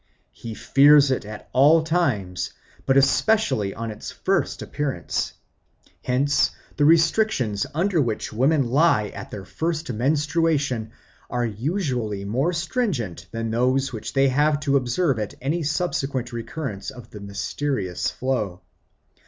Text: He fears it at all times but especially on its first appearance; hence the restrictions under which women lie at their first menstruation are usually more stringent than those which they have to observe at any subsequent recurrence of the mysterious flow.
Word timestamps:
He 0.31 0.55
fears 0.55 1.11
it 1.11 1.25
at 1.25 1.47
all 1.53 1.83
times 1.83 2.53
but 2.87 2.97
especially 2.97 3.71
on 3.75 3.91
its 3.91 4.09
first 4.09 4.63
appearance; 4.63 5.33
hence 6.03 6.49
the 6.75 6.85
restrictions 6.85 7.67
under 7.75 8.01
which 8.01 8.33
women 8.33 8.63
lie 8.71 9.09
at 9.09 9.29
their 9.29 9.45
first 9.45 9.93
menstruation 9.93 10.91
are 11.29 11.45
usually 11.45 12.25
more 12.25 12.51
stringent 12.51 13.27
than 13.29 13.51
those 13.51 13.93
which 13.93 14.13
they 14.13 14.29
have 14.29 14.59
to 14.61 14.75
observe 14.75 15.19
at 15.19 15.35
any 15.39 15.61
subsequent 15.61 16.33
recurrence 16.33 16.89
of 16.89 17.11
the 17.11 17.19
mysterious 17.19 18.09
flow. 18.09 18.61